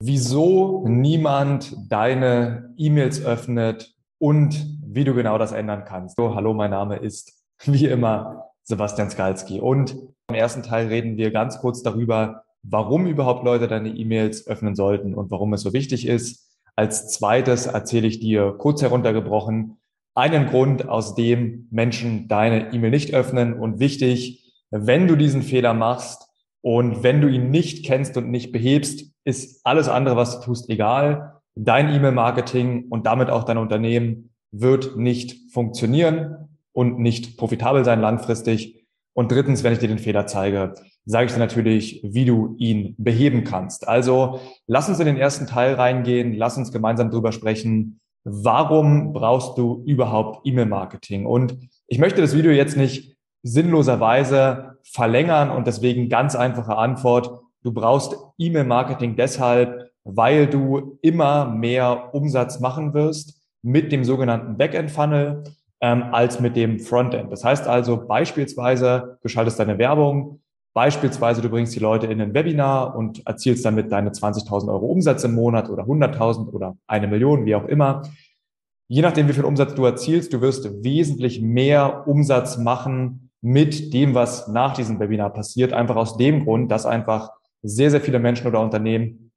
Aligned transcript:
wieso 0.00 0.86
niemand 0.86 1.76
deine 1.90 2.72
E-Mails 2.76 3.24
öffnet 3.24 3.94
und 4.18 4.78
wie 4.82 5.04
du 5.04 5.14
genau 5.14 5.38
das 5.38 5.52
ändern 5.52 5.84
kannst. 5.84 6.16
So, 6.16 6.34
hallo, 6.34 6.54
mein 6.54 6.70
Name 6.70 6.96
ist 6.96 7.32
wie 7.64 7.86
immer 7.86 8.50
Sebastian 8.64 9.10
Skalski 9.10 9.60
und 9.60 9.96
im 10.28 10.34
ersten 10.34 10.62
Teil 10.62 10.88
reden 10.88 11.16
wir 11.16 11.30
ganz 11.30 11.58
kurz 11.58 11.82
darüber, 11.82 12.44
warum 12.62 13.06
überhaupt 13.06 13.44
Leute 13.44 13.66
deine 13.66 13.88
E-Mails 13.88 14.46
öffnen 14.46 14.74
sollten 14.74 15.14
und 15.14 15.30
warum 15.30 15.52
es 15.54 15.62
so 15.62 15.72
wichtig 15.72 16.06
ist. 16.06 16.46
Als 16.76 17.08
zweites 17.08 17.66
erzähle 17.66 18.06
ich 18.06 18.20
dir 18.20 18.54
kurz 18.58 18.82
heruntergebrochen 18.82 19.78
einen 20.14 20.46
Grund, 20.46 20.88
aus 20.88 21.14
dem 21.14 21.68
Menschen 21.70 22.28
deine 22.28 22.72
E-Mail 22.72 22.90
nicht 22.90 23.14
öffnen 23.14 23.54
und 23.54 23.78
wichtig, 23.78 24.52
wenn 24.70 25.06
du 25.06 25.16
diesen 25.16 25.42
Fehler 25.42 25.74
machst, 25.74 26.28
und 26.60 27.02
wenn 27.02 27.20
du 27.20 27.28
ihn 27.28 27.50
nicht 27.50 27.86
kennst 27.86 28.16
und 28.16 28.30
nicht 28.30 28.52
behebst, 28.52 29.07
ist 29.24 29.60
alles 29.64 29.88
andere, 29.88 30.16
was 30.16 30.38
du 30.38 30.46
tust, 30.46 30.70
egal. 30.70 31.40
Dein 31.54 31.92
E-Mail-Marketing 31.92 32.86
und 32.88 33.06
damit 33.06 33.30
auch 33.30 33.44
dein 33.44 33.58
Unternehmen 33.58 34.30
wird 34.50 34.96
nicht 34.96 35.52
funktionieren 35.52 36.48
und 36.72 36.98
nicht 36.98 37.36
profitabel 37.36 37.84
sein 37.84 38.00
langfristig. 38.00 38.86
Und 39.12 39.32
drittens, 39.32 39.64
wenn 39.64 39.72
ich 39.72 39.80
dir 39.80 39.88
den 39.88 39.98
Fehler 39.98 40.26
zeige, 40.26 40.74
sage 41.04 41.26
ich 41.26 41.32
dir 41.32 41.38
natürlich, 41.38 42.00
wie 42.04 42.24
du 42.24 42.54
ihn 42.58 42.94
beheben 42.98 43.42
kannst. 43.44 43.88
Also 43.88 44.40
lass 44.66 44.88
uns 44.88 45.00
in 45.00 45.06
den 45.06 45.16
ersten 45.16 45.46
Teil 45.46 45.74
reingehen, 45.74 46.34
lass 46.34 46.56
uns 46.56 46.70
gemeinsam 46.70 47.10
drüber 47.10 47.32
sprechen. 47.32 47.98
Warum 48.24 49.12
brauchst 49.12 49.58
du 49.58 49.82
überhaupt 49.86 50.46
E-Mail-Marketing? 50.46 51.26
Und 51.26 51.58
ich 51.86 51.98
möchte 51.98 52.20
das 52.20 52.36
Video 52.36 52.52
jetzt 52.52 52.76
nicht 52.76 53.16
sinnloserweise 53.42 54.78
verlängern 54.84 55.50
und 55.50 55.66
deswegen 55.66 56.08
ganz 56.08 56.36
einfache 56.36 56.76
Antwort. 56.76 57.40
Du 57.62 57.72
brauchst 57.72 58.16
E-Mail-Marketing 58.38 59.16
deshalb, 59.16 59.90
weil 60.04 60.46
du 60.46 60.98
immer 61.02 61.46
mehr 61.46 62.14
Umsatz 62.14 62.60
machen 62.60 62.94
wirst 62.94 63.40
mit 63.62 63.92
dem 63.92 64.04
sogenannten 64.04 64.56
Backend-Funnel 64.56 65.44
ähm, 65.80 66.04
als 66.12 66.40
mit 66.40 66.56
dem 66.56 66.78
Frontend. 66.78 67.32
Das 67.32 67.44
heißt 67.44 67.66
also 67.66 68.06
beispielsweise, 68.06 69.18
du 69.22 69.28
schaltest 69.28 69.58
deine 69.58 69.78
Werbung, 69.78 70.40
beispielsweise 70.72 71.42
du 71.42 71.48
bringst 71.48 71.74
die 71.74 71.80
Leute 71.80 72.06
in 72.06 72.20
ein 72.20 72.34
Webinar 72.34 72.96
und 72.96 73.26
erzielst 73.26 73.64
damit 73.64 73.90
deine 73.90 74.10
20.000 74.10 74.68
Euro 74.68 74.86
Umsatz 74.86 75.24
im 75.24 75.34
Monat 75.34 75.68
oder 75.68 75.84
100.000 75.84 76.52
oder 76.52 76.76
eine 76.86 77.08
Million, 77.08 77.46
wie 77.46 77.54
auch 77.54 77.66
immer. 77.66 78.02
Je 78.86 79.02
nachdem, 79.02 79.28
wie 79.28 79.34
viel 79.34 79.44
Umsatz 79.44 79.74
du 79.74 79.84
erzielst, 79.84 80.32
du 80.32 80.40
wirst 80.40 80.82
wesentlich 80.82 81.42
mehr 81.42 82.06
Umsatz 82.06 82.56
machen, 82.56 83.28
mit 83.40 83.92
dem, 83.94 84.14
was 84.14 84.48
nach 84.48 84.74
diesem 84.74 84.98
Webinar 84.98 85.32
passiert. 85.32 85.72
Einfach 85.72 85.96
aus 85.96 86.16
dem 86.16 86.44
Grund, 86.44 86.72
dass 86.72 86.86
einfach 86.86 87.30
sehr, 87.68 87.90
sehr 87.90 88.00
viele 88.00 88.18
Menschen 88.18 88.46
oder 88.46 88.60
Unternehmen 88.60 89.32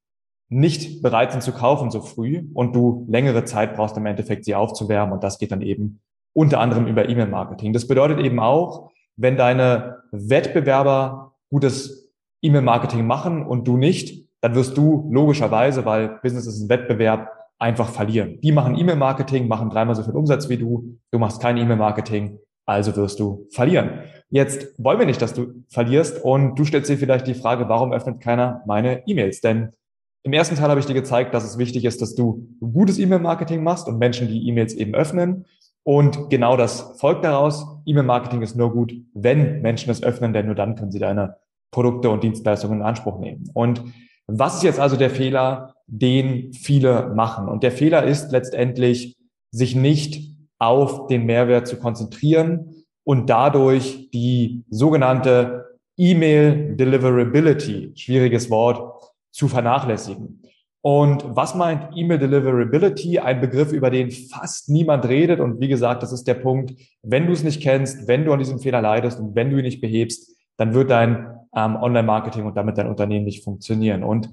nicht 0.48 1.02
bereit 1.02 1.32
sind 1.32 1.42
zu 1.42 1.52
kaufen 1.52 1.90
so 1.90 2.02
früh 2.02 2.44
und 2.52 2.76
du 2.76 3.06
längere 3.08 3.44
Zeit 3.44 3.74
brauchst 3.74 3.96
im 3.96 4.06
Endeffekt, 4.06 4.44
sie 4.44 4.54
aufzuwärmen. 4.54 5.14
Und 5.14 5.24
das 5.24 5.38
geht 5.38 5.50
dann 5.50 5.62
eben 5.62 6.00
unter 6.34 6.60
anderem 6.60 6.86
über 6.86 7.08
E-Mail-Marketing. 7.08 7.72
Das 7.72 7.88
bedeutet 7.88 8.20
eben 8.20 8.38
auch, 8.38 8.90
wenn 9.16 9.36
deine 9.36 10.02
Wettbewerber 10.12 11.34
gutes 11.50 12.12
E-Mail-Marketing 12.42 13.06
machen 13.06 13.46
und 13.46 13.66
du 13.66 13.76
nicht, 13.76 14.28
dann 14.40 14.54
wirst 14.54 14.76
du 14.76 15.08
logischerweise, 15.10 15.84
weil 15.84 16.18
Business 16.22 16.46
ist 16.46 16.60
ein 16.60 16.68
Wettbewerb, 16.68 17.28
einfach 17.58 17.88
verlieren. 17.88 18.40
Die 18.42 18.50
machen 18.50 18.76
E-Mail-Marketing, 18.76 19.46
machen 19.46 19.70
dreimal 19.70 19.94
so 19.94 20.02
viel 20.02 20.16
Umsatz 20.16 20.48
wie 20.48 20.56
du, 20.56 20.98
du 21.12 21.18
machst 21.18 21.40
kein 21.40 21.56
E-Mail-Marketing, 21.56 22.38
also 22.66 22.94
wirst 22.96 23.20
du 23.20 23.46
verlieren. 23.52 24.00
Jetzt 24.32 24.72
wollen 24.78 24.98
wir 24.98 25.04
nicht, 25.04 25.20
dass 25.20 25.34
du 25.34 25.62
verlierst 25.68 26.24
und 26.24 26.58
du 26.58 26.64
stellst 26.64 26.88
dir 26.88 26.96
vielleicht 26.96 27.26
die 27.26 27.34
Frage, 27.34 27.68
warum 27.68 27.92
öffnet 27.92 28.18
keiner 28.20 28.62
meine 28.66 29.06
E-Mails? 29.06 29.42
Denn 29.42 29.72
im 30.22 30.32
ersten 30.32 30.56
Teil 30.56 30.70
habe 30.70 30.80
ich 30.80 30.86
dir 30.86 30.94
gezeigt, 30.94 31.34
dass 31.34 31.44
es 31.44 31.58
wichtig 31.58 31.84
ist, 31.84 32.00
dass 32.00 32.14
du 32.14 32.48
gutes 32.58 32.98
E-Mail-Marketing 32.98 33.62
machst 33.62 33.88
und 33.88 33.98
Menschen 33.98 34.28
die 34.28 34.48
E-Mails 34.48 34.72
eben 34.72 34.94
öffnen. 34.94 35.44
Und 35.82 36.30
genau 36.30 36.56
das 36.56 36.98
folgt 36.98 37.26
daraus. 37.26 37.66
E-Mail-Marketing 37.84 38.40
ist 38.40 38.56
nur 38.56 38.72
gut, 38.72 38.94
wenn 39.12 39.60
Menschen 39.60 39.90
es 39.90 40.02
öffnen, 40.02 40.32
denn 40.32 40.46
nur 40.46 40.54
dann 40.54 40.76
können 40.76 40.92
sie 40.92 40.98
deine 40.98 41.36
Produkte 41.70 42.08
und 42.08 42.22
Dienstleistungen 42.22 42.80
in 42.80 42.86
Anspruch 42.86 43.18
nehmen. 43.18 43.50
Und 43.52 43.82
was 44.26 44.54
ist 44.54 44.62
jetzt 44.62 44.80
also 44.80 44.96
der 44.96 45.10
Fehler, 45.10 45.74
den 45.86 46.54
viele 46.54 47.12
machen? 47.14 47.48
Und 47.48 47.62
der 47.62 47.72
Fehler 47.72 48.04
ist 48.04 48.32
letztendlich, 48.32 49.14
sich 49.50 49.76
nicht 49.76 50.34
auf 50.58 51.08
den 51.08 51.26
Mehrwert 51.26 51.66
zu 51.66 51.76
konzentrieren 51.76 52.81
und 53.04 53.28
dadurch 53.28 54.10
die 54.10 54.64
sogenannte 54.70 55.78
E-Mail 55.96 56.76
Deliverability, 56.76 57.92
schwieriges 57.94 58.50
Wort, 58.50 59.10
zu 59.30 59.48
vernachlässigen. 59.48 60.42
Und 60.84 61.24
was 61.36 61.54
meint 61.54 61.96
E-Mail 61.96 62.18
Deliverability? 62.18 63.20
Ein 63.20 63.40
Begriff, 63.40 63.72
über 63.72 63.88
den 63.88 64.10
fast 64.10 64.68
niemand 64.68 65.06
redet. 65.06 65.38
Und 65.38 65.60
wie 65.60 65.68
gesagt, 65.68 66.02
das 66.02 66.12
ist 66.12 66.26
der 66.26 66.34
Punkt, 66.34 66.74
wenn 67.02 67.26
du 67.26 67.32
es 67.32 67.44
nicht 67.44 67.62
kennst, 67.62 68.08
wenn 68.08 68.24
du 68.24 68.32
an 68.32 68.40
diesem 68.40 68.58
Fehler 68.58 68.82
leidest 68.82 69.20
und 69.20 69.36
wenn 69.36 69.50
du 69.50 69.58
ihn 69.58 69.64
nicht 69.64 69.80
behebst, 69.80 70.36
dann 70.56 70.74
wird 70.74 70.90
dein 70.90 71.38
ähm, 71.54 71.76
Online-Marketing 71.76 72.44
und 72.44 72.56
damit 72.56 72.78
dein 72.78 72.88
Unternehmen 72.88 73.24
nicht 73.24 73.44
funktionieren. 73.44 74.02
Und 74.02 74.28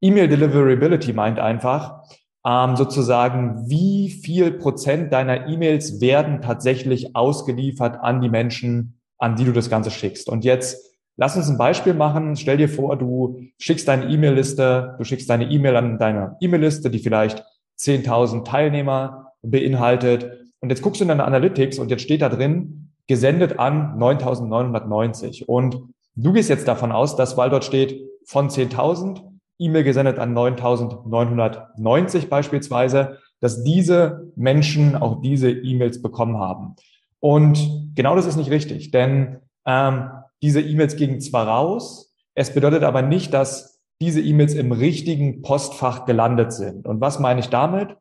E-Mail 0.00 0.28
Deliverability 0.28 1.12
meint 1.12 1.40
einfach, 1.40 2.02
ähm, 2.46 2.76
sozusagen, 2.76 3.68
wie 3.68 4.10
viel 4.10 4.52
Prozent 4.52 5.12
deiner 5.12 5.48
E-Mails 5.48 6.00
werden 6.00 6.40
tatsächlich 6.40 7.14
ausgeliefert 7.14 7.98
an 8.00 8.20
die 8.20 8.30
Menschen, 8.30 9.00
an 9.18 9.36
die 9.36 9.44
du 9.44 9.52
das 9.52 9.68
Ganze 9.68 9.90
schickst. 9.90 10.28
Und 10.28 10.44
jetzt 10.44 10.96
lass 11.16 11.36
uns 11.36 11.50
ein 11.50 11.58
Beispiel 11.58 11.94
machen. 11.94 12.36
Stell 12.36 12.56
dir 12.56 12.68
vor, 12.68 12.96
du 12.96 13.40
schickst 13.58 13.86
deine 13.88 14.06
E-Mail-Liste, 14.06 14.94
du 14.96 15.04
schickst 15.04 15.28
deine 15.28 15.50
E-Mail 15.50 15.76
an 15.76 15.98
deine 15.98 16.36
E-Mail-Liste, 16.40 16.90
die 16.90 16.98
vielleicht 16.98 17.44
10.000 17.78 18.44
Teilnehmer 18.44 19.32
beinhaltet. 19.42 20.30
Und 20.60 20.70
jetzt 20.70 20.82
guckst 20.82 21.00
du 21.00 21.04
in 21.04 21.08
deine 21.08 21.24
Analytics 21.24 21.78
und 21.78 21.90
jetzt 21.90 22.02
steht 22.02 22.22
da 22.22 22.28
drin, 22.28 22.90
gesendet 23.06 23.58
an 23.58 23.98
9.990. 23.98 25.44
Und 25.44 25.78
du 26.14 26.32
gehst 26.32 26.48
jetzt 26.48 26.68
davon 26.68 26.92
aus, 26.92 27.16
dass, 27.16 27.36
weil 27.36 27.50
dort 27.50 27.64
steht 27.64 28.00
von 28.24 28.48
10.000, 28.48 29.29
E-Mail 29.60 29.84
gesendet 29.84 30.18
an 30.18 30.32
9990 30.32 32.28
beispielsweise, 32.28 33.18
dass 33.40 33.62
diese 33.62 34.32
Menschen 34.36 34.96
auch 34.96 35.20
diese 35.20 35.50
E-Mails 35.50 36.02
bekommen 36.02 36.38
haben. 36.38 36.74
Und 37.20 37.92
genau 37.94 38.16
das 38.16 38.26
ist 38.26 38.36
nicht 38.36 38.50
richtig, 38.50 38.90
denn 38.90 39.38
ähm, 39.66 40.10
diese 40.42 40.60
E-Mails 40.60 40.96
gingen 40.96 41.20
zwar 41.20 41.46
raus, 41.46 42.14
es 42.34 42.54
bedeutet 42.54 42.82
aber 42.82 43.02
nicht, 43.02 43.34
dass 43.34 43.80
diese 44.00 44.20
E-Mails 44.20 44.54
im 44.54 44.72
richtigen 44.72 45.42
Postfach 45.42 46.06
gelandet 46.06 46.52
sind. 46.52 46.86
Und 46.86 47.00
was 47.00 47.18
meine 47.18 47.40
ich 47.40 47.48
damit? 47.50 47.96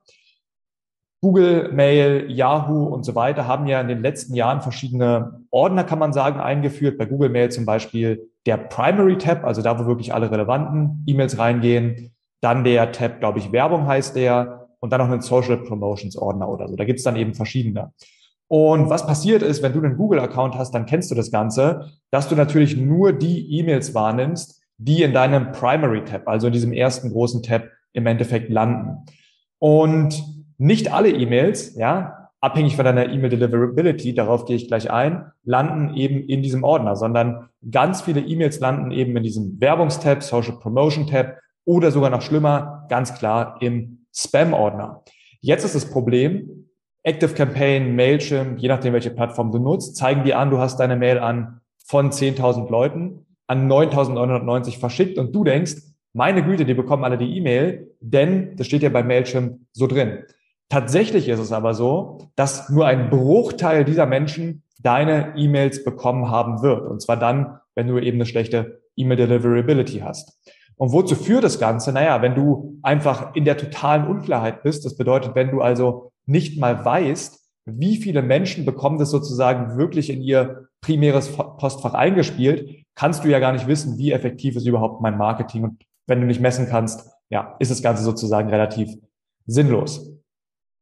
Google 1.22 1.72
Mail, 1.74 2.32
Yahoo 2.32 2.86
und 2.86 3.04
so 3.04 3.14
weiter 3.14 3.46
haben 3.46 3.68
ja 3.68 3.82
in 3.82 3.90
den 3.90 4.02
letzten 4.02 4.36
Jahren 4.36 4.62
verschiedene 4.62 5.42
Ordner, 5.52 5.84
kann 5.84 6.00
man 6.00 6.14
sagen, 6.14 6.40
eingeführt. 6.40 6.98
Bei 6.98 7.06
Google 7.06 7.30
Mail 7.30 7.52
zum 7.52 7.66
Beispiel 7.66 8.30
der 8.46 8.58
Primary 8.58 9.18
Tab, 9.18 9.44
also 9.44 9.62
da, 9.62 9.78
wo 9.80 9.86
wirklich 9.86 10.14
alle 10.14 10.32
relevanten 10.32 11.04
E-Mails 11.08 11.38
reingehen. 11.38 12.12
Dann 12.42 12.64
der 12.64 12.94
Tab, 12.94 13.20
glaube 13.20 13.40
ich, 13.40 13.52
Werbung 13.52 13.86
heißt 13.86 14.16
der. 14.16 14.68
Und 14.80 14.94
dann 14.94 15.02
noch 15.02 15.10
einen 15.10 15.20
Social 15.20 15.58
Promotions 15.58 16.16
Ordner 16.16 16.48
oder 16.48 16.70
so. 16.70 16.78
Da 16.78 16.86
gibt's 16.86 17.04
dann 17.04 17.18
eben 17.18 17.34
verschiedene. 17.34 17.92
Und 18.48 18.90
was 18.90 19.06
passiert 19.06 19.44
ist, 19.44 19.62
wenn 19.62 19.74
du 19.74 19.82
einen 19.82 19.98
Google-Account 19.98 20.56
hast, 20.56 20.72
dann 20.72 20.86
kennst 20.86 21.12
du 21.12 21.16
das 21.16 21.32
Ganze, 21.32 21.92
dass 22.12 22.30
du 22.30 22.36
natürlich 22.36 22.78
nur 22.78 23.12
die 23.12 23.60
E-Mails 23.60 23.94
wahrnimmst, 23.94 24.64
die 24.78 25.04
in 25.04 25.14
deinem 25.14 25.52
Primary 25.52 26.06
Tab, 26.06 26.28
also 26.30 26.48
in 26.48 26.54
diesem 26.54 26.72
ersten 26.72 27.12
großen 27.12 27.44
Tab 27.44 27.66
im 27.92 28.08
Endeffekt 28.08 28.50
landen. 28.50 29.06
Und 29.60 30.39
nicht 30.60 30.94
alle 30.94 31.10
E-Mails, 31.10 31.76
ja, 31.76 32.30
abhängig 32.42 32.76
von 32.76 32.86
deiner 32.86 33.10
E-Mail 33.10 33.30
Deliverability, 33.30 34.14
darauf 34.14 34.46
gehe 34.46 34.56
ich 34.56 34.68
gleich 34.68 34.92
ein, 34.92 35.32
landen 35.44 35.96
eben 35.96 36.22
in 36.22 36.42
diesem 36.42 36.64
Ordner, 36.64 36.96
sondern 36.96 37.50
ganz 37.72 38.02
viele 38.02 38.22
E-Mails 38.22 38.60
landen 38.60 38.92
eben 38.92 39.16
in 39.18 39.24
diesem 39.24 39.60
Werbungstab, 39.60 40.22
Social 40.22 40.58
Promotion 40.60 41.08
Tab 41.08 41.38
oder 41.66 41.92
sogar 41.92 42.10
noch 42.10 42.22
schlimmer, 42.22 42.86
ganz 42.90 43.14
klar 43.14 43.58
im 43.62 44.06
Spam-Ordner. 44.14 45.04
Jetzt 45.42 45.64
ist 45.64 45.76
das 45.76 45.90
Problem, 45.90 46.68
Active 47.04 47.34
Campaign, 47.34 47.96
Mailchimp, 47.96 48.60
je 48.60 48.68
nachdem, 48.68 48.94
welche 48.94 49.12
Plattform 49.12 49.52
du 49.52 49.60
nutzt, 49.60 49.96
zeigen 49.96 50.24
dir 50.24 50.38
an, 50.38 50.50
du 50.50 50.60
hast 50.60 50.78
deine 50.80 50.98
Mail 50.98 51.20
an 51.20 51.62
von 51.86 52.12
10.000 52.12 52.70
Leuten 52.70 53.26
an 53.48 53.70
9.990 53.72 54.80
verschickt 54.80 55.18
und 55.18 55.34
du 55.34 55.44
denkst, 55.44 55.76
meine 56.14 56.44
Güte, 56.44 56.66
die 56.66 56.74
bekommen 56.74 57.04
alle 57.04 57.18
die 57.18 57.38
E-Mail, 57.38 57.96
denn 58.00 58.56
das 58.58 58.68
steht 58.68 58.84
ja 58.84 58.90
bei 58.90 59.04
Mailchimp 59.04 59.60
so 59.72 59.88
drin. 59.88 60.24
Tatsächlich 60.70 61.28
ist 61.28 61.40
es 61.40 61.52
aber 61.52 61.74
so, 61.74 62.30
dass 62.36 62.70
nur 62.70 62.86
ein 62.86 63.10
Bruchteil 63.10 63.84
dieser 63.86 64.06
Menschen 64.06 64.64
deine 64.82 65.34
E-Mails 65.36 65.84
bekommen 65.84 66.30
haben 66.30 66.62
wird. 66.62 66.88
Und 66.88 67.02
zwar 67.02 67.18
dann, 67.18 67.60
wenn 67.76 67.88
du 67.88 67.98
eben 67.98 68.18
eine 68.18 68.26
schlechte 68.26 68.82
E-Mail-Deliverability 68.96 70.00
hast. 70.00 70.40
Und 70.78 70.94
wozu 70.94 71.16
führt 71.16 71.44
das 71.44 71.60
Ganze? 71.60 71.92
Naja, 71.92 72.22
wenn 72.22 72.36
du 72.36 72.80
einfach 72.84 73.36
in 73.36 73.44
der 73.44 73.58
totalen 73.58 74.08
Unklarheit 74.08 74.64
bist, 74.64 74.86
das 74.86 74.96
bedeutet, 74.96 75.36
wenn 75.36 75.52
du 75.52 75.62
also 75.62 76.12
nicht 76.26 76.60
mal 76.60 76.86
weißt, 76.86 77.40
wie 77.66 77.98
viele 77.98 78.22
Menschen 78.22 78.66
bekommen 78.66 78.98
das 78.98 79.10
sozusagen 79.12 79.78
wirklich 79.78 80.10
in 80.10 80.22
ihr 80.22 80.68
primäres 80.82 81.32
Postfach 81.36 81.94
eingespielt, 81.94 82.86
kannst 82.96 83.24
du 83.24 83.28
ja 83.28 83.40
gar 83.40 83.52
nicht 83.52 83.68
wissen, 83.68 83.98
wie 83.98 84.12
effektiv 84.12 84.56
ist 84.56 84.66
überhaupt 84.66 85.02
mein 85.02 85.18
Marketing. 85.18 85.64
Und 85.64 85.84
wenn 86.08 86.22
du 86.22 86.28
nicht 86.28 86.42
messen 86.42 86.68
kannst, 86.70 87.10
ja, 87.30 87.56
ist 87.60 87.72
das 87.72 87.82
Ganze 87.82 88.04
sozusagen 88.04 88.50
relativ 88.50 88.90
sinnlos. 89.46 90.19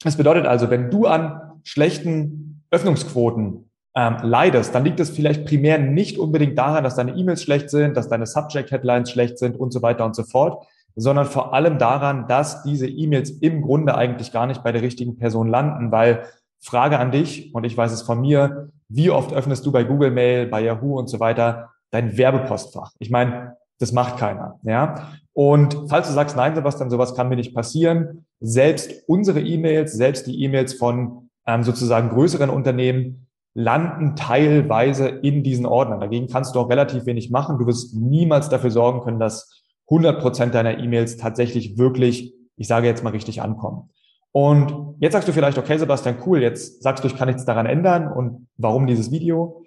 Das 0.04 0.18
bedeutet 0.18 0.46
also, 0.46 0.70
wenn 0.70 0.92
du 0.92 1.06
an 1.06 1.42
schlechten 1.64 2.64
Öffnungsquoten 2.72 3.70
ähm, 3.96 4.18
leidest, 4.22 4.76
dann 4.76 4.86
liegt 4.86 5.00
es 5.00 5.10
vielleicht 5.10 5.46
primär 5.46 5.80
nicht 5.80 6.20
unbedingt 6.20 6.58
daran, 6.58 6.84
dass 6.84 6.96
deine 6.96 7.14
E-Mails 7.16 7.42
schlecht 7.42 7.70
sind, 7.70 7.98
dass 7.98 8.10
deine 8.10 8.28
Subject-Headlines 8.28 9.10
schlecht 9.10 9.40
sind 9.40 9.60
und 9.60 9.74
so 9.74 9.82
weiter 9.82 10.06
und 10.06 10.16
so 10.16 10.24
fort, 10.24 10.68
sondern 10.96 11.26
vor 11.26 11.54
allem 11.54 11.78
daran, 11.78 12.28
dass 12.28 12.64
diese 12.64 12.88
E-Mails 12.88 13.30
im 13.30 13.62
Grunde 13.62 13.96
eigentlich 13.96 14.32
gar 14.32 14.46
nicht 14.46 14.64
bei 14.64 14.72
der 14.72 14.82
richtigen 14.82 15.18
Person 15.18 15.48
landen, 15.48 15.92
weil 15.92 16.24
Frage 16.60 17.00
an 17.00 17.12
dich, 17.12 17.54
und 17.56 17.64
ich 17.64 17.76
weiß 17.76 17.92
es 17.92 18.02
von 18.02 18.22
mir, 18.22 18.70
wie 18.90 19.10
oft 19.10 19.34
öffnest 19.34 19.66
du 19.66 19.72
bei 19.72 19.84
Google 19.84 20.12
Mail, 20.12 20.48
bei 20.48 20.62
Yahoo 20.62 20.98
und 20.98 21.08
so 21.08 21.20
weiter 21.20 21.72
dein 21.92 22.18
Werbepostfach? 22.18 22.92
Ich 23.00 23.10
meine, 23.10 23.58
das 23.80 23.92
macht 23.92 24.18
keiner, 24.18 24.60
ja. 24.64 25.10
Und 25.34 25.86
falls 25.88 26.08
du 26.08 26.14
sagst, 26.14 26.36
nein, 26.36 26.56
Sebastian, 26.56 26.90
sowas 26.90 27.16
kann 27.16 27.30
mir 27.30 27.36
nicht 27.36 27.54
passieren, 27.54 28.26
selbst 28.39 29.04
unsere 29.07 29.42
E-Mails, 29.42 29.94
selbst 29.94 30.28
die 30.28 30.44
E-Mails 30.44 30.74
von 30.74 31.30
ähm, 31.45 31.63
sozusagen 31.63 32.10
größeren 32.10 32.50
Unternehmen 32.50 33.28
landen 33.54 34.16
teilweise 34.16 35.07
in 35.07 35.44
diesen 35.44 35.66
Ordnern. 35.66 36.00
Dagegen 36.00 36.28
kannst 36.28 36.54
du 36.54 36.60
auch 36.60 36.69
relativ 36.69 37.07
wenig 37.07 37.31
machen. 37.31 37.57
Du 37.57 37.66
wirst 37.66 37.95
niemals 37.95 38.50
dafür 38.50 38.69
sorgen 38.69 39.01
können, 39.01 39.19
dass 39.19 39.63
100 39.89 40.22
Prozent 40.22 40.54
deiner 40.54 40.78
E-Mails 40.78 41.18
tatsächlich 41.18 41.78
wirklich, 41.78 42.34
ich 42.56 42.68
sage 42.68 42.86
jetzt 42.86 43.04
mal 43.04 43.10
richtig 43.10 43.42
ankommen. 43.42 43.89
Und 44.31 44.95
jetzt 45.00 45.13
sagst 45.13 45.28
du 45.28 45.34
vielleicht, 45.34 45.57
okay, 45.57 45.78
Sebastian, 45.78 46.18
cool, 46.25 46.42
jetzt 46.42 46.84
sagst 46.84 47.04
du, 47.04 47.07
ich 47.07 47.16
kann 47.16 47.28
nichts 47.28 47.45
daran 47.45 47.66
ändern. 47.66 48.12
Und 48.12 48.48
warum 48.57 48.86
dieses 48.86 49.10
Video? 49.10 49.63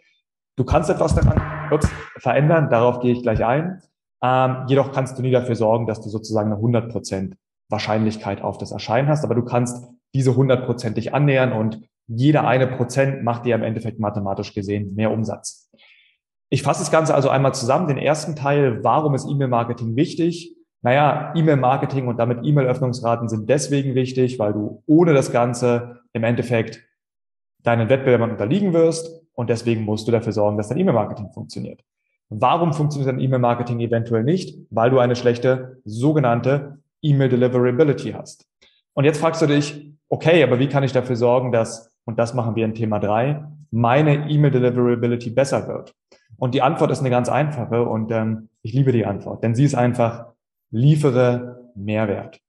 Du 0.54 0.64
kannst 0.64 0.90
etwas 0.90 1.14
daran 1.14 1.40
ups, 1.72 1.88
verändern, 2.18 2.70
darauf 2.70 3.00
gehe 3.00 3.12
ich 3.12 3.22
gleich 3.22 3.44
ein. 3.44 3.82
Ähm, 4.22 4.66
jedoch 4.68 4.92
kannst 4.92 5.18
du 5.18 5.22
nie 5.22 5.30
dafür 5.32 5.56
sorgen, 5.56 5.86
dass 5.86 6.00
du 6.00 6.10
sozusagen 6.10 6.52
eine 6.52 6.60
100% 6.60 7.32
Wahrscheinlichkeit 7.70 8.42
auf 8.42 8.58
das 8.58 8.72
Erscheinen 8.72 9.08
hast, 9.08 9.24
aber 9.24 9.34
du 9.34 9.44
kannst 9.44 9.86
diese 10.14 10.32
100% 10.32 10.90
dich 10.90 11.14
annähern 11.14 11.52
und 11.52 11.80
jeder 12.08 12.46
eine 12.46 12.66
Prozent 12.66 13.22
macht 13.22 13.46
dir 13.46 13.54
im 13.54 13.62
Endeffekt 13.62 14.00
mathematisch 14.00 14.52
gesehen 14.52 14.94
mehr 14.96 15.12
Umsatz. 15.12 15.70
Ich 16.48 16.64
fasse 16.64 16.80
das 16.80 16.90
Ganze 16.90 17.14
also 17.14 17.28
einmal 17.28 17.54
zusammen. 17.54 17.86
Den 17.86 17.98
ersten 17.98 18.34
Teil, 18.34 18.82
warum 18.82 19.14
ist 19.14 19.28
E-Mail-Marketing 19.30 19.94
wichtig? 19.94 20.56
Naja, 20.82 21.32
E-Mail-Marketing 21.36 22.08
und 22.08 22.18
damit 22.18 22.40
E-Mail-Öffnungsraten 22.42 23.28
sind 23.28 23.48
deswegen 23.48 23.94
wichtig, 23.94 24.40
weil 24.40 24.52
du 24.52 24.82
ohne 24.86 25.14
das 25.14 25.30
Ganze 25.30 26.00
im 26.12 26.24
Endeffekt 26.24 26.84
deinen 27.62 27.88
Wettbewerbern 27.88 28.32
unterliegen 28.32 28.72
wirst 28.72 29.22
und 29.34 29.48
deswegen 29.48 29.82
musst 29.82 30.08
du 30.08 30.12
dafür 30.12 30.32
sorgen, 30.32 30.56
dass 30.56 30.68
dein 30.68 30.78
E-Mail-Marketing 30.78 31.30
funktioniert. 31.32 31.84
Warum 32.30 32.72
funktioniert 32.72 33.12
dein 33.12 33.20
E-Mail-Marketing 33.20 33.78
eventuell 33.80 34.24
nicht? 34.24 34.58
Weil 34.70 34.90
du 34.90 34.98
eine 34.98 35.14
schlechte 35.14 35.80
sogenannte 35.84 36.79
E-Mail-Deliverability 37.02 38.12
hast. 38.12 38.46
Und 38.94 39.04
jetzt 39.04 39.20
fragst 39.20 39.42
du 39.42 39.46
dich, 39.46 39.92
okay, 40.08 40.42
aber 40.42 40.58
wie 40.58 40.68
kann 40.68 40.82
ich 40.82 40.92
dafür 40.92 41.16
sorgen, 41.16 41.52
dass, 41.52 41.92
und 42.04 42.18
das 42.18 42.34
machen 42.34 42.56
wir 42.56 42.64
in 42.64 42.74
Thema 42.74 42.98
drei, 42.98 43.44
meine 43.70 44.28
E-Mail-Deliverability 44.28 45.30
besser 45.30 45.68
wird? 45.68 45.94
Und 46.36 46.54
die 46.54 46.62
Antwort 46.62 46.90
ist 46.90 47.00
eine 47.00 47.10
ganz 47.10 47.28
einfache 47.28 47.82
und 47.84 48.10
ähm, 48.10 48.48
ich 48.62 48.72
liebe 48.72 48.92
die 48.92 49.06
Antwort, 49.06 49.44
denn 49.44 49.54
sie 49.54 49.64
ist 49.64 49.74
einfach, 49.74 50.26
liefere 50.70 51.70
Mehrwert. 51.74 52.40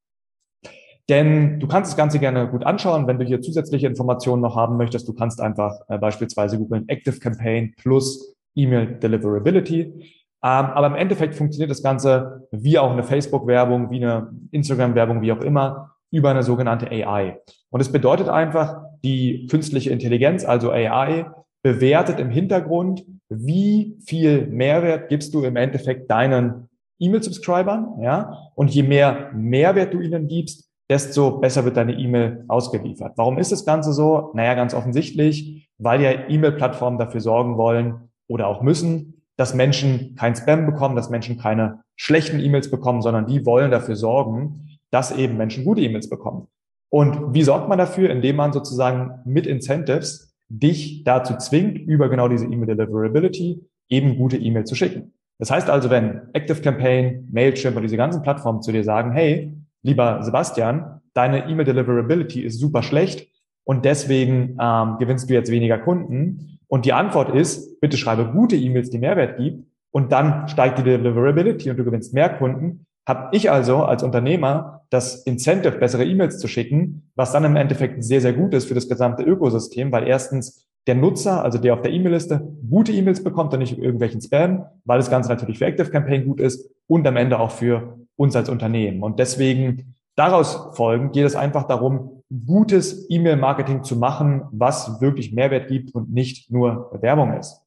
Denn 1.10 1.60
du 1.60 1.68
kannst 1.68 1.92
das 1.92 1.98
Ganze 1.98 2.20
gerne 2.20 2.48
gut 2.48 2.66
anschauen, 2.66 3.08
wenn 3.08 3.20
du 3.20 3.26
hier 3.26 3.42
zusätzliche 3.42 3.88
Informationen 3.88 4.42
noch 4.42 4.56
haben 4.56 4.78
möchtest. 4.78 5.08
Du 5.08 5.14
kannst 5.14 5.42
einfach 5.42 5.74
äh, 5.90 5.98
beispielsweise 5.98 6.58
googeln 6.58 6.88
Active 6.88 7.20
Campaign 7.20 7.74
plus 7.76 8.36
E-Mail 8.56 9.00
Deliverability. 9.00 10.21
Ähm, 10.44 10.66
aber 10.66 10.88
im 10.88 10.96
Endeffekt 10.96 11.36
funktioniert 11.36 11.70
das 11.70 11.84
Ganze 11.84 12.48
wie 12.52 12.80
auch 12.80 12.92
eine 12.92 13.04
Facebook-Werbung, 13.04 13.92
wie 13.92 14.04
eine 14.04 14.30
Instagram-Werbung, 14.52 15.22
wie 15.22 15.32
auch 15.32 15.42
immer, 15.42 15.92
über 16.10 16.30
eine 16.30 16.44
sogenannte 16.44 16.90
AI. 16.90 17.40
Und 17.70 17.80
es 17.80 17.92
bedeutet 17.92 18.28
einfach, 18.28 18.82
die 19.04 19.48
künstliche 19.48 19.92
Intelligenz, 19.92 20.44
also 20.46 20.72
AI, 20.72 21.26
bewertet 21.64 22.20
im 22.20 22.30
Hintergrund, 22.30 23.06
wie 23.30 23.98
viel 24.06 24.48
Mehrwert 24.48 25.10
gibst 25.10 25.34
du 25.34 25.44
im 25.44 25.56
Endeffekt 25.56 26.10
deinen 26.10 26.70
E-Mail-Subscribern, 27.00 28.00
ja? 28.02 28.38
Und 28.56 28.74
je 28.74 28.84
mehr 28.84 29.32
Mehrwert 29.34 29.94
du 29.94 30.02
ihnen 30.02 30.28
gibst, 30.28 30.70
desto 30.90 31.40
besser 31.40 31.64
wird 31.64 31.78
deine 31.78 31.94
E-Mail 31.94 32.44
ausgeliefert. 32.48 33.14
Warum 33.16 33.38
ist 33.38 33.52
das 33.52 33.66
Ganze 33.66 33.94
so? 33.94 34.32
Naja, 34.34 34.56
ganz 34.56 34.74
offensichtlich, 34.74 35.70
weil 35.78 36.02
ja 36.02 36.12
E-Mail-Plattformen 36.28 37.00
dafür 37.00 37.22
sorgen 37.22 37.58
wollen 37.58 38.10
oder 38.28 38.48
auch 38.48 38.62
müssen, 38.62 39.21
dass 39.38 39.54
Menschen 39.54 40.16
kein 40.16 40.36
Spam 40.36 40.66
bekommen, 40.66 40.96
dass 40.96 41.10
Menschen 41.10 41.38
keine 41.38 41.82
schlechten 41.96 42.40
E-Mails 42.40 42.70
bekommen, 42.70 43.02
sondern 43.02 43.28
die 43.28 43.46
wollen 43.46 43.72
dafür 43.72 43.96
sorgen, 43.96 44.78
dass 44.92 45.12
eben 45.12 45.38
Menschen 45.38 45.64
gute 45.64 45.82
E-Mails 45.82 46.10
bekommen. 46.10 46.48
Und 46.90 47.34
wie 47.34 47.44
sorgt 47.44 47.70
man 47.70 47.78
dafür? 47.78 48.10
Indem 48.10 48.36
man 48.36 48.52
sozusagen 48.52 49.22
mit 49.26 49.48
Incentives 49.48 50.36
dich 50.50 51.04
dazu 51.04 51.38
zwingt, 51.38 51.78
über 51.78 52.10
genau 52.10 52.28
diese 52.28 52.46
E-Mail 52.46 52.76
Deliverability 52.76 53.66
eben 53.88 54.18
gute 54.18 54.38
E-Mail 54.38 54.66
zu 54.66 54.76
schicken. 54.76 55.14
Das 55.40 55.50
heißt 55.50 55.70
also, 55.70 55.90
wenn 55.90 56.30
ActiveCampaign, 56.34 57.30
Mailchimp 57.32 57.76
und 57.76 57.84
diese 57.84 57.98
ganzen 57.98 58.22
Plattformen 58.22 58.62
zu 58.62 58.72
dir 58.72 58.84
sagen, 58.84 59.14
hey, 59.14 59.54
lieber 59.82 60.22
Sebastian, 60.22 61.02
deine 61.14 61.50
E-Mail 61.50 61.66
Deliverability 61.66 62.42
ist 62.42 62.60
super 62.60 62.84
schlecht 62.84 63.28
und 63.64 63.86
deswegen 63.86 64.58
ähm, 64.60 64.98
gewinnst 65.00 65.30
du 65.30 65.34
jetzt 65.34 65.52
weniger 65.52 65.78
Kunden. 65.78 66.60
Und 66.68 66.86
die 66.86 66.94
Antwort 66.94 67.34
ist, 67.36 67.80
bitte 67.82 67.98
schreibe 67.98 68.26
gute 68.32 68.56
E-Mails, 68.56 68.90
die 68.90 69.00
Mehrwert 69.00 69.38
gibt 69.38 69.66
und 69.92 70.12
dann 70.12 70.48
steigt 70.48 70.80
die 70.80 70.84
Deliverability 70.84 71.70
und 71.70 71.78
du 71.78 71.84
gewinnst 71.84 72.14
mehr 72.14 72.30
Kunden, 72.30 72.86
habe 73.08 73.36
ich 73.36 73.52
also 73.52 73.84
als 73.84 74.04
Unternehmer 74.04 74.82
das 74.90 75.24
Incentive, 75.24 75.78
bessere 75.78 76.06
E-Mails 76.06 76.38
zu 76.38 76.48
schicken, 76.48 77.12
was 77.16 77.32
dann 77.32 77.44
im 77.44 77.56
Endeffekt 77.56 78.04
sehr, 78.04 78.22
sehr 78.22 78.34
gut 78.34 78.54
ist 78.54 78.66
für 78.66 78.74
das 78.74 78.88
gesamte 78.88 79.24
Ökosystem, 79.24 79.92
weil 79.92 80.08
erstens 80.08 80.68
der 80.88 80.96
Nutzer, 80.96 81.44
also 81.44 81.58
der 81.58 81.74
auf 81.74 81.82
der 81.82 81.92
E-Mail-Liste, 81.92 82.42
gute 82.70 82.92
E-Mails 82.92 83.24
bekommt 83.24 83.54
und 83.54 83.60
nicht 83.60 83.78
irgendwelchen 83.78 84.22
Spam, 84.22 84.66
weil 84.86 84.98
das 84.98 85.10
Ganze 85.10 85.30
natürlich 85.30 85.60
für 85.60 85.66
Active 85.66 85.90
Campaign 85.90 86.26
gut 86.26 86.40
ist 86.40 86.70
und 86.88 87.06
am 87.08 87.18
Ende 87.18 87.40
auch 87.40 87.52
für 87.52 88.00
uns 88.16 88.36
als 88.36 88.50
Unternehmen. 88.50 89.04
Und 89.04 89.20
deswegen 89.20 89.96
daraus 90.16 90.70
folgen 90.74 91.12
geht 91.12 91.26
es 91.26 91.36
einfach 91.36 91.64
darum, 91.64 92.21
gutes 92.48 93.10
E-Mail-Marketing 93.10 93.84
zu 93.84 93.96
machen, 93.98 94.44
was 94.52 95.02
wirklich 95.02 95.34
Mehrwert 95.34 95.68
gibt 95.68 95.94
und 95.94 96.12
nicht 96.12 96.50
nur 96.52 96.98
Werbung 97.02 97.34
ist. 97.34 97.62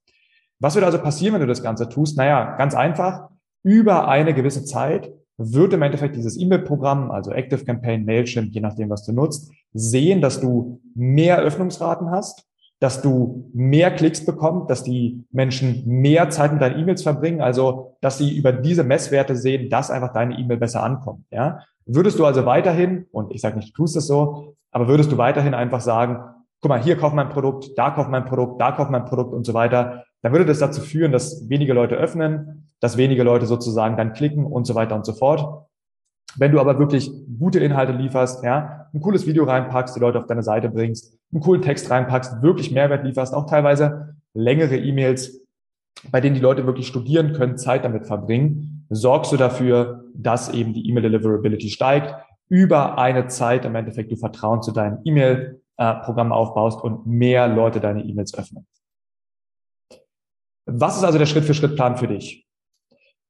Was 0.59 0.75
wird 0.75 0.85
also 0.85 0.99
passieren, 0.99 1.35
wenn 1.35 1.43
du 1.43 1.47
das 1.47 1.63
Ganze 1.63 1.89
tust? 1.89 2.17
Naja, 2.17 2.57
ganz 2.57 2.75
einfach. 2.75 3.29
Über 3.63 4.09
eine 4.09 4.35
gewisse 4.35 4.65
Zeit 4.65 5.13
wird 5.37 5.73
im 5.73 5.83
Endeffekt 5.83 6.17
dieses 6.17 6.39
E-Mail-Programm, 6.39 7.11
also 7.11 7.33
Active 7.33 7.65
Campaign, 7.65 8.05
Mailchimp, 8.05 8.55
je 8.55 8.61
nachdem, 8.61 8.89
was 8.89 9.05
du 9.05 9.13
nutzt, 9.13 9.53
sehen, 9.73 10.21
dass 10.21 10.41
du 10.41 10.81
mehr 10.95 11.39
Öffnungsraten 11.39 12.11
hast, 12.11 12.47
dass 12.81 13.03
du 13.03 13.51
mehr 13.55 13.91
Klicks 13.95 14.25
bekommst, 14.25 14.71
dass 14.71 14.83
die 14.83 15.25
Menschen 15.31 15.87
mehr 15.87 16.31
Zeit 16.31 16.53
mit 16.53 16.61
deinen 16.61 16.79
E-Mails 16.79 17.03
verbringen, 17.03 17.41
also 17.41 17.97
dass 18.01 18.19
sie 18.19 18.37
über 18.37 18.53
diese 18.53 18.85
Messwerte 18.85 19.37
sehen, 19.37 19.71
dass 19.71 19.91
einfach 19.91 20.13
deine 20.13 20.39
E-Mail 20.39 20.59
besser 20.59 20.83
ankommt. 20.83 21.25
Ja? 21.31 21.61
Würdest 21.87 22.19
du 22.19 22.27
also 22.27 22.47
weiterhin, 22.47 23.07
und 23.13 23.33
ich 23.33 23.41
sage 23.41 23.57
nicht, 23.57 23.69
du 23.69 23.83
tust 23.83 23.97
es 23.97 24.07
so, 24.07 24.55
aber 24.71 24.89
würdest 24.89 25.13
du 25.13 25.19
weiterhin 25.19 25.55
einfach 25.55 25.81
sagen, 25.81 26.19
guck 26.61 26.69
mal, 26.69 26.83
hier 26.83 26.97
kauf 26.97 27.13
mein 27.13 27.29
Produkt, 27.29 27.71
da 27.77 27.91
kauf 27.91 28.09
mein 28.09 28.25
Produkt, 28.25 28.61
da 28.61 28.73
kauf 28.73 28.91
mein 28.91 29.05
Produkt 29.05 29.33
und 29.33 29.45
so 29.45 29.55
weiter, 29.55 30.05
dann 30.23 30.33
würde 30.33 30.47
das 30.47 30.59
dazu 30.59 30.81
führen, 30.81 31.13
dass 31.13 31.49
wenige 31.49 31.75
Leute 31.75 31.95
öffnen, 31.95 32.71
dass 32.81 32.97
wenige 32.97 33.23
Leute 33.23 33.47
sozusagen 33.47 33.97
dann 33.97 34.15
klicken 34.15 34.47
und 34.47 34.67
so 34.67 34.75
weiter 34.75 34.95
und 34.95 35.05
so 35.05 35.13
fort. 35.13 35.67
Wenn 36.37 36.53
du 36.53 36.61
aber 36.61 36.79
wirklich 36.79 37.11
gute 37.39 37.61
Inhalte 37.61 37.93
lieferst, 37.93 38.43
ja, 38.43 38.89
ein 38.93 39.01
cooles 39.01 39.27
Video 39.27 39.45
reinpackst, 39.45 39.95
die 39.95 40.01
Leute 40.01 40.19
auf 40.19 40.27
deine 40.27 40.43
Seite 40.43 40.69
bringst, 40.69 41.19
einen 41.35 41.43
coolen 41.43 41.63
Text 41.63 41.91
reinpackst, 41.91 42.43
wirklich 42.43 42.71
Mehrwert 42.71 43.05
lieferst, 43.05 43.35
auch 43.35 43.47
teilweise 43.47 44.17
längere 44.33 44.77
E-Mails, 44.77 45.43
bei 46.11 46.21
denen 46.21 46.35
die 46.35 46.41
Leute 46.41 46.65
wirklich 46.67 46.87
studieren 46.87 47.33
können, 47.33 47.59
Zeit 47.59 47.85
damit 47.85 48.07
verbringen, 48.07 48.87
sorgst 48.89 49.33
du 49.33 49.37
dafür, 49.37 50.05
dass 50.15 50.53
eben 50.53 50.73
die 50.73 50.89
E-Mail 50.89 51.03
Deliverability 51.03 51.71
steigt, 51.71 52.15
über 52.49 52.99
eine 52.99 53.27
Zeit 53.27 53.65
im 53.65 53.75
Endeffekt 53.75 54.13
du 54.13 54.17
Vertrauen 54.17 54.63
zu 54.63 54.71
deinem 54.71 54.99
E-Mail-Programm 55.05 56.33
aufbaust 56.33 56.83
und 56.83 57.07
mehr 57.07 57.49
Leute 57.49 57.81
deine 57.81 58.05
E-Mails 58.05 58.35
öffnen. 58.39 58.67
Was 60.67 60.97
ist 60.97 61.05
also 61.05 61.19
der 61.19 61.27
Schritt-für-Schritt-Plan 61.27 61.97
für 61.97 62.09
dich? 62.09 62.47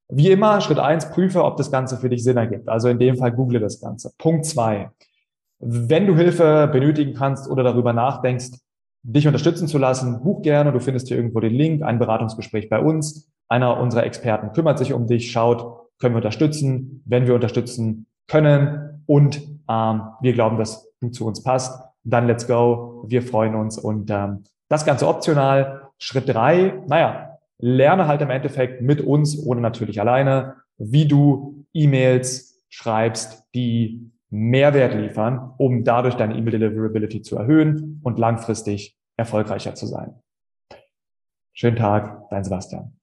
Wie 0.09 0.31
immer, 0.31 0.61
Schritt 0.61 0.79
eins: 0.79 1.11
prüfe, 1.11 1.43
ob 1.43 1.57
das 1.57 1.71
Ganze 1.71 1.97
für 1.97 2.09
dich 2.09 2.23
Sinn 2.23 2.37
ergibt. 2.37 2.69
Also 2.69 2.89
in 2.89 2.99
dem 2.99 3.17
Fall 3.17 3.33
google 3.33 3.61
das 3.61 3.81
Ganze. 3.81 4.13
Punkt 4.19 4.45
zwei: 4.45 4.91
Wenn 5.59 6.07
du 6.07 6.17
Hilfe 6.17 6.69
benötigen 6.71 7.15
kannst 7.15 7.49
oder 7.51 7.63
darüber 7.63 7.93
nachdenkst, 7.93 8.51
dich 9.03 9.27
unterstützen 9.27 9.69
zu 9.69 9.79
lassen, 9.79 10.23
buch 10.23 10.43
gerne. 10.43 10.73
Du 10.73 10.81
findest 10.81 11.09
hier 11.09 11.17
irgendwo 11.17 11.41
den 11.41 11.53
Link, 11.53 11.83
ein 11.83 11.99
Beratungsgespräch 11.99 12.69
bei 12.69 12.81
uns. 12.81 13.31
Einer 13.49 13.79
unserer 13.79 14.05
Experten 14.05 14.53
kümmert 14.53 14.79
sich 14.79 14.93
um 14.93 15.07
dich, 15.07 15.31
schaut, 15.31 15.89
können 15.99 16.15
wir 16.15 16.19
unterstützen, 16.19 17.03
wenn 17.05 17.27
wir 17.27 17.35
unterstützen 17.35 18.07
können 18.27 19.03
und 19.07 19.43
ähm, 19.69 20.03
wir 20.21 20.33
glauben, 20.33 20.59
dass 20.59 20.91
du 21.01 21.11
zu 21.11 21.27
uns 21.27 21.43
passt, 21.43 21.83
dann 22.03 22.27
let's 22.27 22.47
go. 22.47 23.05
Wir 23.07 23.23
freuen 23.23 23.55
uns 23.55 23.79
und 23.79 24.11
ähm, 24.11 24.45
das 24.69 24.85
Ganze 24.85 25.07
optional. 25.07 25.83
Schritt 25.99 26.29
drei, 26.29 26.83
naja, 26.87 27.39
lerne 27.59 28.09
halt 28.09 28.21
im 28.23 28.31
Endeffekt 28.31 28.83
mit 28.83 29.01
uns 29.01 29.39
oder 29.39 29.61
natürlich 29.61 30.01
alleine, 30.01 30.57
wie 30.77 31.07
du 31.07 31.65
E-Mails 31.73 32.63
schreibst, 32.69 33.45
die 33.55 34.11
Mehrwert 34.35 34.95
liefern, 34.95 35.55
um 35.59 35.85
dadurch 35.85 36.17
deine 36.17 36.37
E-Mail 36.37 36.59
Deliverability 36.59 37.23
zu 37.23 37.37
erhöhen 37.37 38.01
und 38.03 38.19
langfristig 38.19 38.99
erfolgreicher 39.17 39.77
zu 39.77 39.87
sein. 39.87 40.21
Schönen 41.53 41.77
Tag, 41.77 42.29
dein 42.31 42.43
Sebastian. 42.43 42.99